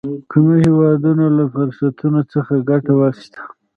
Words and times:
کومو 0.29 0.53
هېوادونو 0.65 1.25
له 1.37 1.43
فرصتونو 1.53 2.21
څخه 2.33 2.53
ګټه 2.69 2.93
واخیسته. 2.99 3.41